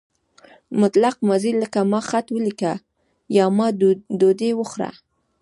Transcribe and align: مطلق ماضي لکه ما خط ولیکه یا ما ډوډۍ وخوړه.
مطلق 0.81 1.15
ماضي 1.27 1.51
لکه 1.61 1.81
ما 1.91 1.99
خط 2.09 2.27
ولیکه 2.35 2.73
یا 3.37 3.45
ما 3.57 3.67
ډوډۍ 4.19 4.51
وخوړه. 4.55 4.91